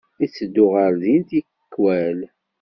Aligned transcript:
Itteddu 0.25 0.65
ɣer 0.75 0.91
din 1.01 1.21
tikkal. 1.29 2.19